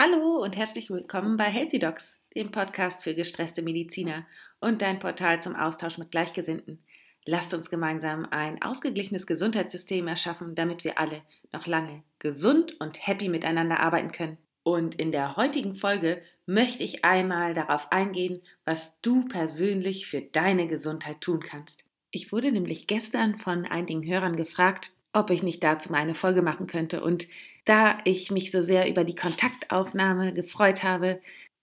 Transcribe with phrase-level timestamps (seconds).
[0.00, 4.24] Hallo und herzlich willkommen bei Healthy Docs, dem Podcast für gestresste Mediziner
[4.60, 6.84] und dein Portal zum Austausch mit Gleichgesinnten.
[7.24, 11.22] Lasst uns gemeinsam ein ausgeglichenes Gesundheitssystem erschaffen, damit wir alle
[11.52, 14.38] noch lange gesund und happy miteinander arbeiten können.
[14.62, 20.68] Und in der heutigen Folge möchte ich einmal darauf eingehen, was du persönlich für deine
[20.68, 21.82] Gesundheit tun kannst.
[22.12, 26.42] Ich wurde nämlich gestern von einigen Hörern gefragt, ob ich nicht dazu mal eine Folge
[26.42, 27.02] machen könnte.
[27.02, 27.28] Und
[27.64, 31.20] da ich mich so sehr über die Kontaktaufnahme gefreut habe,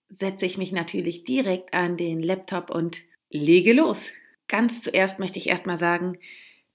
[0.08, 4.10] setze ich mich natürlich direkt an den Laptop und lege los.
[4.48, 6.18] Ganz zuerst möchte ich erstmal sagen,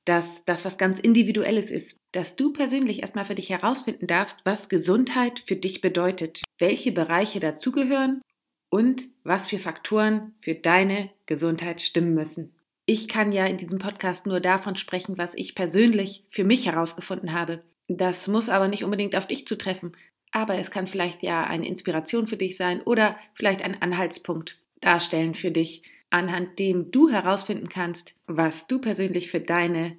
[0.06, 4.68] dass das was ganz Individuelles ist, dass du persönlich erstmal für dich herausfinden darfst, was
[4.68, 8.22] Gesundheit für dich bedeutet, welche Bereiche dazugehören
[8.70, 12.54] und was für Faktoren für deine Gesundheit stimmen müssen.
[12.94, 17.32] Ich kann ja in diesem Podcast nur davon sprechen, was ich persönlich für mich herausgefunden
[17.32, 17.64] habe.
[17.88, 19.96] Das muss aber nicht unbedingt auf dich zutreffen,
[20.32, 25.36] aber es kann vielleicht ja eine Inspiration für dich sein oder vielleicht ein Anhaltspunkt darstellen
[25.36, 29.96] für dich, anhand dem du herausfinden kannst, was du persönlich für deine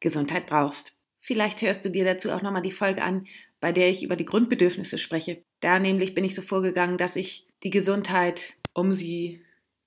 [0.00, 0.94] Gesundheit brauchst.
[1.20, 3.26] Vielleicht hörst du dir dazu auch nochmal die Folge an,
[3.60, 5.42] bei der ich über die Grundbedürfnisse spreche.
[5.60, 9.40] Da nämlich bin ich so vorgegangen, dass ich die Gesundheit, um sie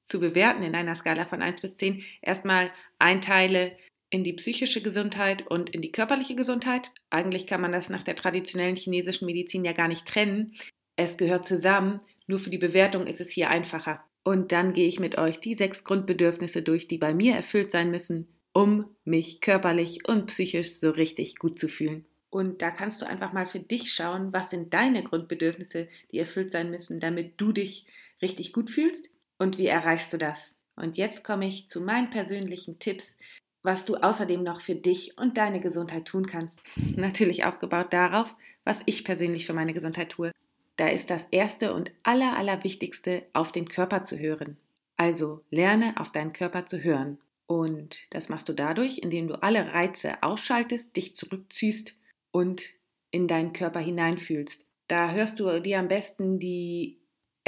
[0.10, 3.78] zu bewerten in einer Skala von 1 bis 10 erstmal einteile
[4.10, 6.92] in die psychische Gesundheit und in die körperliche Gesundheit.
[7.12, 10.56] Eigentlich kann man das nach der traditionellen chinesischen Medizin ja gar nicht trennen.
[10.96, 14.04] Es gehört zusammen, nur für die Bewertung ist es hier einfacher.
[14.24, 17.92] Und dann gehe ich mit euch die sechs Grundbedürfnisse durch, die bei mir erfüllt sein
[17.92, 22.06] müssen, um mich körperlich und psychisch so richtig gut zu fühlen.
[22.32, 26.52] Und da kannst du einfach mal für dich schauen, was sind deine Grundbedürfnisse, die erfüllt
[26.52, 27.86] sein müssen, damit du dich
[28.22, 30.56] richtig gut fühlst und wie erreichst du das?
[30.76, 33.18] Und jetzt komme ich zu meinen persönlichen Tipps,
[33.64, 36.62] was du außerdem noch für dich und deine Gesundheit tun kannst.
[36.96, 40.32] Natürlich aufgebaut darauf, was ich persönlich für meine Gesundheit tue.
[40.78, 44.58] Da ist das Erste und aller, allerwichtigste, auf den Körper zu hören.
[44.96, 47.20] Also lerne auf deinen Körper zu hören.
[47.48, 51.96] Und das machst du dadurch, indem du alle Reize ausschaltest, dich zurückziehst
[52.32, 52.64] und
[53.12, 54.66] in deinen Körper hineinfühlst.
[54.88, 56.99] Da hörst du dir am besten die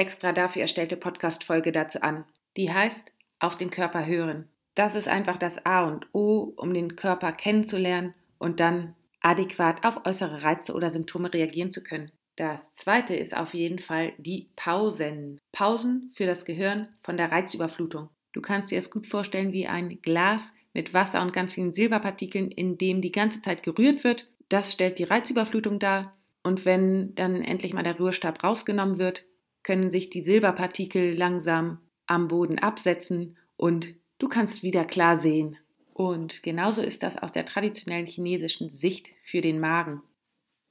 [0.02, 2.26] extra dafür erstellte Podcast-Folge dazu an.
[2.58, 4.50] Die heißt Auf den Körper hören.
[4.74, 10.04] Das ist einfach das A und O, um den Körper kennenzulernen und dann adäquat auf
[10.04, 12.12] äußere Reize oder Symptome reagieren zu können.
[12.36, 15.40] Das zweite ist auf jeden Fall die Pausen.
[15.52, 18.10] Pausen für das Gehirn von der Reizüberflutung.
[18.34, 22.50] Du kannst dir es gut vorstellen wie ein Glas mit Wasser und ganz vielen Silberpartikeln,
[22.50, 24.32] in dem die ganze Zeit gerührt wird.
[24.50, 26.12] Das stellt die Reizüberflutung dar.
[26.42, 29.26] Und wenn dann endlich mal der Rührstab rausgenommen wird,
[29.64, 35.58] können sich die Silberpartikel langsam am Boden absetzen und du kannst wieder klar sehen.
[35.94, 40.02] Und genauso ist das aus der traditionellen chinesischen Sicht für den Magen.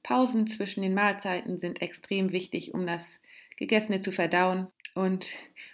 [0.03, 3.21] Pausen zwischen den Mahlzeiten sind extrem wichtig, um das
[3.57, 5.29] Gegessene zu verdauen und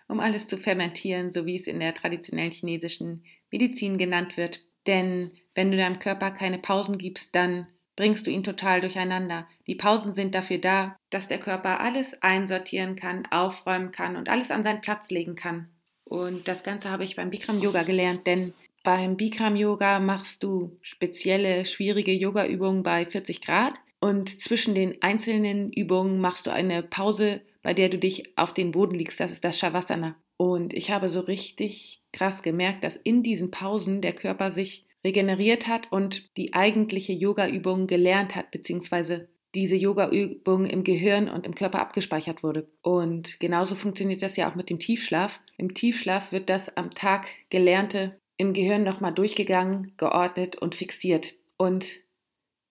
[0.08, 4.66] um alles zu fermentieren, so wie es in der traditionellen chinesischen Medizin genannt wird.
[4.86, 7.68] Denn wenn du deinem Körper keine Pausen gibst, dann
[7.98, 9.46] bringst du ihn total durcheinander.
[9.68, 14.52] Die Pausen sind dafür da, dass der Körper alles einsortieren kann, aufräumen kann und alles
[14.52, 15.68] an seinen Platz legen kann.
[16.06, 18.54] Und das Ganze habe ich beim Bikram Yoga gelernt, denn
[18.84, 25.74] beim Bikram Yoga machst du spezielle, schwierige Yoga-Übungen bei 40 Grad und zwischen den einzelnen
[25.74, 29.20] Übungen machst du eine Pause, bei der du dich auf den Boden legst.
[29.20, 30.16] Das ist das Shavasana.
[30.38, 35.68] Und ich habe so richtig krass gemerkt, dass in diesen Pausen der Körper sich regeneriert
[35.68, 41.80] hat und die eigentliche Yoga-Übung gelernt hat, beziehungsweise diese Yoga-Übung im Gehirn und im Körper
[41.80, 42.68] abgespeichert wurde.
[42.82, 45.40] Und genauso funktioniert das ja auch mit dem Tiefschlaf.
[45.58, 51.34] Im Tiefschlaf wird das am Tag Gelernte im Gehirn nochmal durchgegangen, geordnet und fixiert.
[51.56, 51.88] Und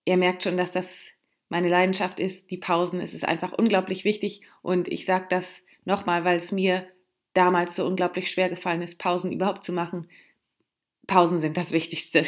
[0.05, 1.07] ihr merkt schon, dass das
[1.49, 3.01] meine Leidenschaft ist, die Pausen.
[3.01, 4.41] Es ist einfach unglaublich wichtig.
[4.61, 6.87] Und ich sage das nochmal, weil es mir
[7.33, 10.07] damals so unglaublich schwer gefallen ist, Pausen überhaupt zu machen.
[11.07, 12.25] Pausen sind das Wichtigste.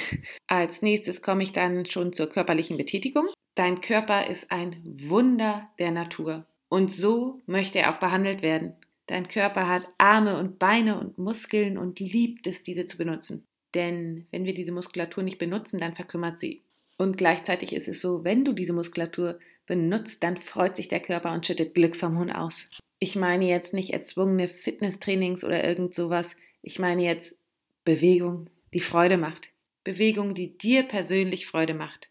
[0.47, 3.28] Als nächstes komme ich dann schon zur körperlichen Betätigung.
[3.56, 8.74] Dein Körper ist ein Wunder der Natur und so möchte er auch behandelt werden.
[9.07, 13.45] Dein Körper hat Arme und Beine und Muskeln und liebt es, diese zu benutzen.
[13.74, 16.63] Denn wenn wir diese Muskulatur nicht benutzen, dann verkümmert sie.
[16.98, 21.33] Und gleichzeitig ist es so, wenn du diese Muskulatur benutzt, dann freut sich der Körper
[21.33, 22.68] und schüttet Glückshormon aus.
[23.00, 26.36] Ich meine jetzt nicht erzwungene Fitnesstrainings oder irgend sowas.
[26.62, 27.38] Ich meine jetzt
[27.86, 29.50] Bewegung, die Freude macht.
[29.83, 32.10] Bewegung, die dir persönlich Freude macht.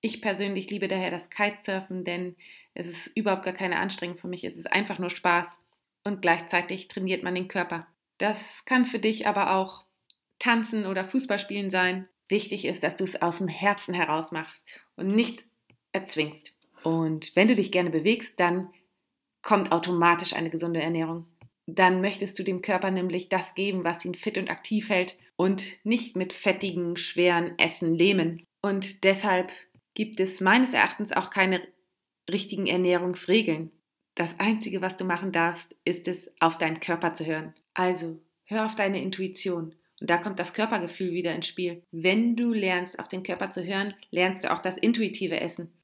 [0.00, 2.36] Ich persönlich liebe daher das Kitesurfen, denn
[2.74, 4.44] es ist überhaupt gar keine Anstrengung für mich.
[4.44, 5.60] Es ist einfach nur Spaß.
[6.04, 7.86] Und gleichzeitig trainiert man den Körper.
[8.18, 9.84] Das kann für dich aber auch
[10.38, 12.08] Tanzen oder Fußballspielen sein.
[12.28, 14.62] Wichtig ist, dass du es aus dem Herzen heraus machst
[14.96, 15.44] und nichts
[15.92, 16.52] erzwingst.
[16.82, 18.70] Und wenn du dich gerne bewegst, dann
[19.42, 21.26] kommt automatisch eine gesunde Ernährung.
[21.70, 25.64] Dann möchtest du dem Körper nämlich das geben, was ihn fit und aktiv hält und
[25.84, 28.42] nicht mit fettigen, schweren Essen lähmen.
[28.62, 29.52] Und deshalb
[29.92, 31.60] gibt es meines Erachtens auch keine
[32.30, 33.70] richtigen Ernährungsregeln.
[34.14, 37.54] Das Einzige, was du machen darfst, ist es, auf deinen Körper zu hören.
[37.74, 39.74] Also, hör auf deine Intuition.
[40.00, 41.82] Und da kommt das Körpergefühl wieder ins Spiel.
[41.90, 45.77] Wenn du lernst, auf den Körper zu hören, lernst du auch das intuitive Essen.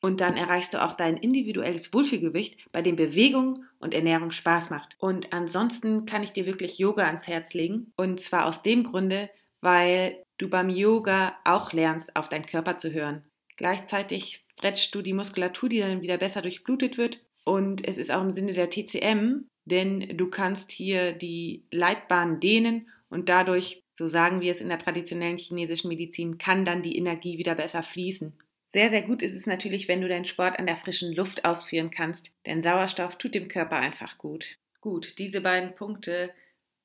[0.00, 4.96] Und dann erreichst du auch dein individuelles Wohlfühlgewicht, bei dem Bewegung und Ernährung Spaß macht.
[4.98, 7.92] Und ansonsten kann ich dir wirklich Yoga ans Herz legen.
[7.96, 12.92] Und zwar aus dem Grunde, weil du beim Yoga auch lernst, auf deinen Körper zu
[12.92, 13.24] hören.
[13.56, 17.20] Gleichzeitig stretchst du die Muskulatur, die dann wieder besser durchblutet wird.
[17.44, 22.88] Und es ist auch im Sinne der TCM, denn du kannst hier die Leitbahn dehnen
[23.08, 27.38] und dadurch, so sagen wir es in der traditionellen chinesischen Medizin, kann dann die Energie
[27.38, 28.36] wieder besser fließen.
[28.72, 31.90] Sehr, sehr gut ist es natürlich, wenn du deinen Sport an der frischen Luft ausführen
[31.90, 34.58] kannst, denn Sauerstoff tut dem Körper einfach gut.
[34.80, 36.30] Gut, diese beiden Punkte,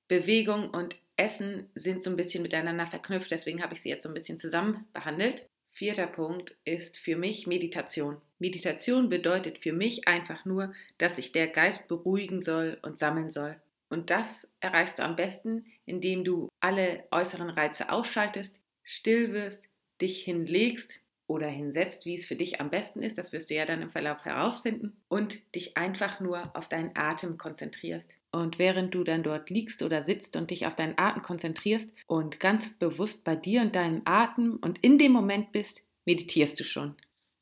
[0.08, 4.10] Bewegung und Essen, sind so ein bisschen miteinander verknüpft, deswegen habe ich sie jetzt so
[4.10, 5.46] ein bisschen zusammen behandelt.
[5.70, 8.18] Vierter Punkt ist für mich Meditation.
[8.40, 13.56] Meditation bedeutet für mich einfach nur, dass sich der Geist beruhigen soll und sammeln soll.
[13.90, 19.70] Und das erreichst du am besten, indem du alle äußeren Reize ausschaltest, still wirst,
[20.02, 21.02] dich hinlegst
[21.32, 23.90] oder hinsetzt, wie es für dich am besten ist, das wirst du ja dann im
[23.90, 28.18] Verlauf herausfinden, und dich einfach nur auf deinen Atem konzentrierst.
[28.32, 32.40] Und während du dann dort liegst oder sitzt und dich auf deinen Atem konzentrierst und
[32.40, 36.96] ganz bewusst bei dir und deinem Atem und in dem Moment bist, meditierst du schon.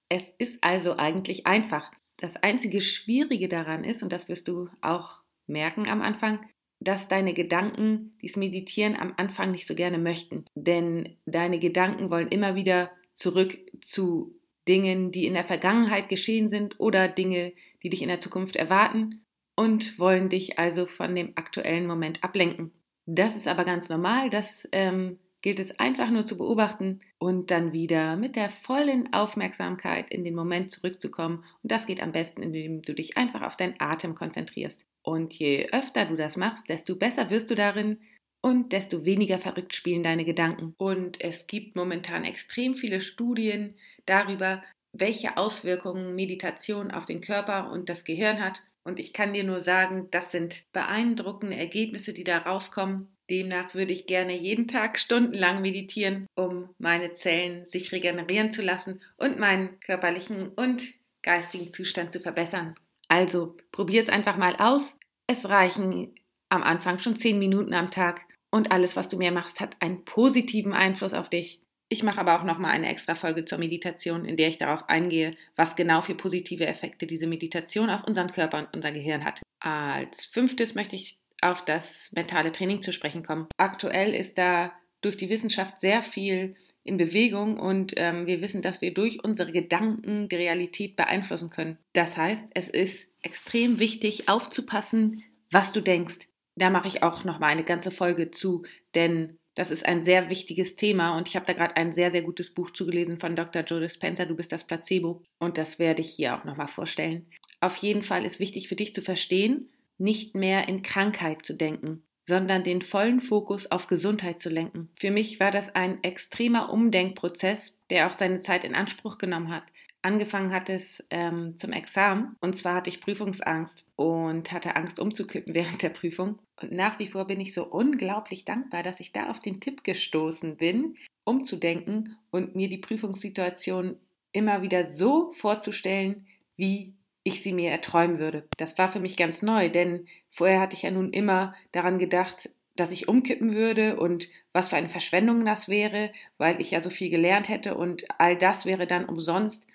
[0.07, 1.91] Es ist also eigentlich einfach.
[2.17, 6.39] Das einzige Schwierige daran ist, und das wirst du auch merken am Anfang,
[6.79, 10.45] dass deine Gedanken dies Meditieren am Anfang nicht so gerne möchten.
[10.55, 12.89] Denn deine Gedanken wollen immer wieder
[13.19, 14.35] zurück zu
[14.67, 19.25] Dingen, die in der Vergangenheit geschehen sind oder Dinge, die dich in der Zukunft erwarten
[19.55, 22.71] und wollen dich also von dem aktuellen Moment ablenken.
[23.05, 27.73] Das ist aber ganz normal, das ähm, gilt es einfach nur zu beobachten und dann
[27.73, 31.43] wieder mit der vollen Aufmerksamkeit in den Moment zurückzukommen.
[31.63, 34.85] Und das geht am besten, indem du dich einfach auf deinen Atem konzentrierst.
[35.01, 37.99] Und je öfter du das machst, desto besser wirst du darin
[38.41, 40.73] und desto weniger verrückt spielen deine Gedanken.
[40.77, 43.75] Und es gibt momentan extrem viele Studien
[44.05, 48.63] darüber, welche Auswirkungen Meditation auf den Körper und das Gehirn hat.
[48.83, 53.09] Und ich kann dir nur sagen, das sind beeindruckende Ergebnisse, die da rauskommen.
[53.29, 59.01] Demnach würde ich gerne jeden Tag stundenlang meditieren, um meine Zellen sich regenerieren zu lassen
[59.17, 62.73] und meinen körperlichen und geistigen Zustand zu verbessern.
[63.07, 64.97] Also probier es einfach mal aus.
[65.27, 66.15] Es reichen
[66.49, 70.03] am Anfang schon zehn Minuten am Tag und alles, was du mehr machst, hat einen
[70.05, 71.61] positiven Einfluss auf dich.
[71.91, 75.31] Ich mache aber auch nochmal eine extra Folge zur Meditation, in der ich darauf eingehe,
[75.55, 79.41] was genau für positive Effekte diese Meditation auf unseren Körper und unser Gehirn hat.
[79.59, 83.47] Als fünftes möchte ich auf das mentale Training zu sprechen kommen.
[83.57, 84.71] Aktuell ist da
[85.01, 89.51] durch die Wissenschaft sehr viel in Bewegung und ähm, wir wissen, dass wir durch unsere
[89.51, 91.77] Gedanken die Realität beeinflussen können.
[91.93, 96.28] Das heißt, es ist extrem wichtig aufzupassen, was du denkst.
[96.59, 98.63] Da mache ich auch noch mal eine ganze Folge zu,
[98.93, 102.21] denn das ist ein sehr wichtiges Thema und ich habe da gerade ein sehr, sehr
[102.21, 103.63] gutes Buch zugelesen von Dr.
[103.63, 105.23] Joe Dispenza, Du bist das Placebo.
[105.39, 107.29] Und das werde ich hier auch nochmal vorstellen.
[107.61, 112.03] Auf jeden Fall ist wichtig für dich zu verstehen, nicht mehr in Krankheit zu denken,
[112.23, 114.89] sondern den vollen Fokus auf Gesundheit zu lenken.
[114.99, 119.63] Für mich war das ein extremer Umdenkprozess, der auch seine Zeit in Anspruch genommen hat.
[120.01, 125.53] Angefangen hat es ähm, zum Examen und zwar hatte ich Prüfungsangst und hatte Angst umzukippen
[125.55, 126.39] während der Prüfung.
[126.61, 129.83] Und nach wie vor bin ich so unglaublich dankbar, dass ich da auf den Tipp
[129.83, 133.97] gestoßen bin, umzudenken und mir die Prüfungssituation
[134.31, 138.47] immer wieder so vorzustellen, wie ich sie mir erträumen würde.
[138.57, 142.49] Das war für mich ganz neu, denn vorher hatte ich ja nun immer daran gedacht,
[142.75, 146.89] dass ich umkippen würde und was für eine Verschwendung das wäre, weil ich ja so
[146.89, 149.67] viel gelernt hätte und all das wäre dann umsonst,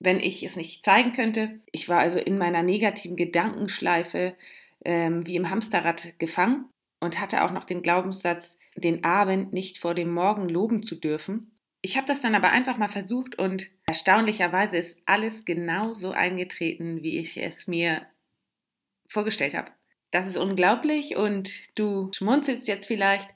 [0.00, 1.60] wenn ich es nicht zeigen könnte.
[1.70, 4.34] Ich war also in meiner negativen Gedankenschleife
[4.84, 6.64] ähm, wie im Hamsterrad gefangen
[7.00, 11.52] und hatte auch noch den Glaubenssatz, den Abend nicht vor dem Morgen loben zu dürfen.
[11.82, 17.02] Ich habe das dann aber einfach mal versucht und erstaunlicherweise ist alles genau so eingetreten,
[17.02, 18.06] wie ich es mir
[19.06, 19.70] vorgestellt habe.
[20.10, 23.28] Das ist unglaublich und du schmunzelst jetzt vielleicht.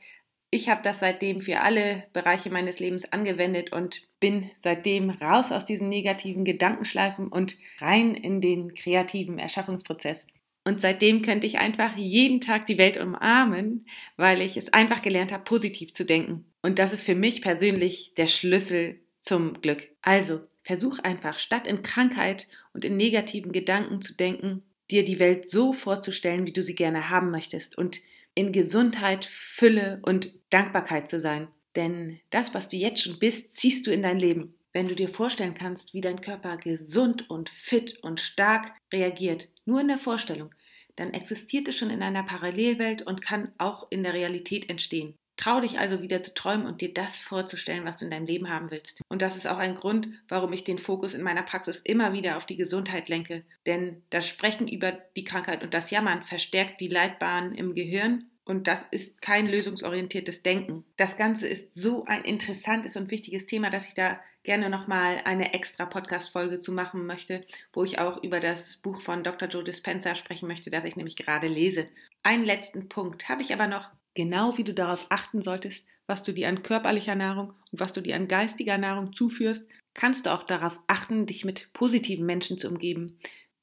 [0.55, 5.65] Ich habe das seitdem für alle Bereiche meines Lebens angewendet und bin seitdem raus aus
[5.65, 10.29] diesen negativen Gedankenschleifen und rein in den kreativen Erschaffungsprozess.
[10.65, 15.33] Und seitdem könnte ich einfach jeden Tag die Welt umarmen, weil ich es einfach gelernt
[15.33, 16.45] habe, positiv zu denken.
[16.63, 19.91] Und das ist für mich persönlich der Schlüssel zum Glück.
[20.03, 25.51] Also versuch einfach, statt in Krankheit und in negativen Gedanken zu denken, dir die Welt
[25.51, 28.01] so vorzustellen, wie du sie gerne haben möchtest und
[28.35, 31.49] in Gesundheit, Fülle und Dankbarkeit zu sein.
[31.77, 34.55] Denn das, was du jetzt schon bist, ziehst du in dein Leben.
[34.73, 39.81] Wenn du dir vorstellen kannst, wie dein Körper gesund und fit und stark reagiert, nur
[39.81, 40.53] in der Vorstellung,
[40.97, 45.15] dann existiert es schon in einer Parallelwelt und kann auch in der Realität entstehen.
[45.37, 48.49] Trau dich also wieder zu träumen und dir das vorzustellen, was du in deinem Leben
[48.49, 49.01] haben willst.
[49.09, 52.37] Und das ist auch ein Grund, warum ich den Fokus in meiner Praxis immer wieder
[52.37, 53.43] auf die Gesundheit lenke.
[53.67, 58.67] Denn das Sprechen über die Krankheit und das Jammern verstärkt die Leitbahnen im Gehirn und
[58.67, 60.85] das ist kein lösungsorientiertes Denken.
[60.97, 65.55] Das Ganze ist so ein interessantes und wichtiges Thema, dass ich da gerne nochmal eine
[65.55, 69.49] extra Podcast-Folge zu machen möchte, wo ich auch über das Buch von Dr.
[69.49, 71.89] Joe Dispenza sprechen möchte, das ich nämlich gerade lese.
[72.23, 76.33] Einen letzten Punkt habe ich aber noch, genau wie du darauf achten solltest, was du
[76.33, 80.43] dir an körperlicher Nahrung und was du dir an geistiger Nahrung zuführst, kannst du auch
[80.43, 83.19] darauf achten, dich mit positiven Menschen zu umgeben,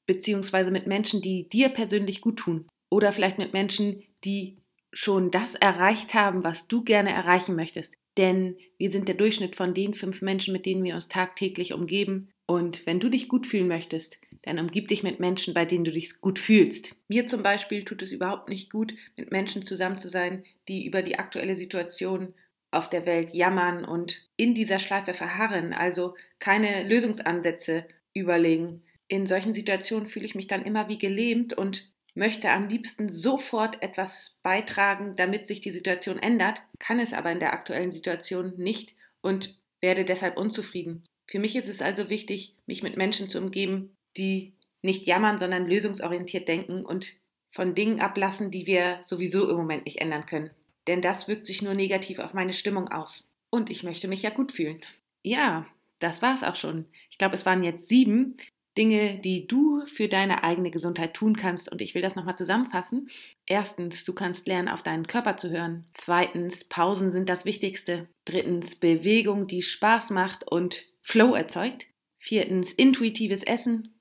[0.06, 2.66] beziehungsweise mit Menschen, die dir persönlich gut tun.
[2.90, 4.58] Oder vielleicht mit Menschen, die
[4.92, 7.94] schon das erreicht haben, was du gerne erreichen möchtest.
[8.18, 12.30] Denn wir sind der Durchschnitt von den fünf Menschen, mit denen wir uns tagtäglich umgeben.
[12.46, 15.92] Und wenn du dich gut fühlen möchtest, dann umgib dich mit Menschen, bei denen du
[15.92, 16.94] dich gut fühlst.
[17.08, 21.02] Mir zum Beispiel tut es überhaupt nicht gut, mit Menschen zusammen zu sein, die über
[21.02, 22.34] die aktuelle Situation
[22.70, 28.82] auf der Welt jammern und in dieser Schleife verharren, also keine Lösungsansätze überlegen.
[29.08, 33.82] In solchen Situationen fühle ich mich dann immer wie gelähmt und möchte am liebsten sofort
[33.82, 38.94] etwas beitragen, damit sich die Situation ändert, kann es aber in der aktuellen Situation nicht
[39.20, 41.04] und werde deshalb unzufrieden.
[41.26, 45.66] Für mich ist es also wichtig, mich mit Menschen zu umgeben, die nicht jammern, sondern
[45.66, 47.14] lösungsorientiert denken und
[47.50, 50.50] von Dingen ablassen, die wir sowieso im Moment nicht ändern können.
[50.86, 53.30] Denn das wirkt sich nur negativ auf meine Stimmung aus.
[53.50, 54.80] Und ich möchte mich ja gut fühlen.
[55.22, 55.66] Ja,
[55.98, 56.86] das war's auch schon.
[57.10, 58.36] Ich glaube, es waren jetzt sieben.
[58.76, 61.70] Dinge, die du für deine eigene Gesundheit tun kannst.
[61.70, 63.10] Und ich will das nochmal zusammenfassen.
[63.44, 65.84] Erstens, du kannst lernen, auf deinen Körper zu hören.
[65.92, 68.08] Zweitens, Pausen sind das Wichtigste.
[68.24, 71.86] Drittens, Bewegung, die Spaß macht und Flow erzeugt.
[72.18, 73.91] Viertens, intuitives Essen.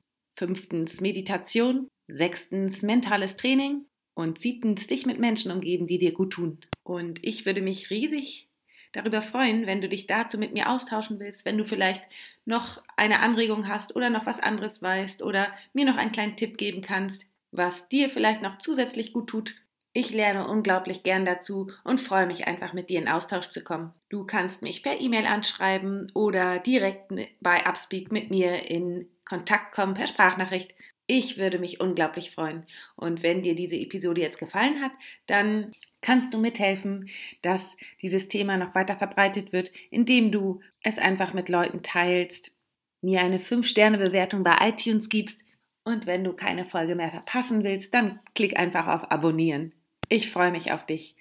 [0.41, 1.88] Fünftens, Meditation.
[2.07, 3.86] Sechstens, mentales Training.
[4.15, 6.57] Und siebtens, dich mit Menschen umgeben, die dir gut tun.
[6.81, 8.50] Und ich würde mich riesig
[8.91, 12.01] darüber freuen, wenn du dich dazu mit mir austauschen willst, wenn du vielleicht
[12.43, 16.57] noch eine Anregung hast oder noch was anderes weißt oder mir noch einen kleinen Tipp
[16.57, 19.53] geben kannst, was dir vielleicht noch zusätzlich gut tut.
[19.93, 23.93] Ich lerne unglaublich gern dazu und freue mich einfach mit dir in Austausch zu kommen.
[24.10, 29.93] Du kannst mich per E-Mail anschreiben oder direkt bei Upspeak mit mir in Kontakt kommen
[29.93, 30.75] per Sprachnachricht.
[31.07, 32.65] Ich würde mich unglaublich freuen.
[32.97, 34.91] Und wenn dir diese Episode jetzt gefallen hat,
[35.25, 35.71] dann
[36.01, 37.09] kannst du mithelfen,
[37.41, 42.51] dass dieses Thema noch weiter verbreitet wird, indem du es einfach mit Leuten teilst,
[43.00, 45.45] mir eine 5-Sterne-Bewertung bei iTunes gibst
[45.85, 49.71] und wenn du keine Folge mehr verpassen willst, dann klick einfach auf Abonnieren.
[50.09, 51.15] Ich freue mich auf dich.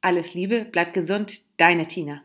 [0.00, 2.24] Alles Liebe, bleib gesund, deine Tina.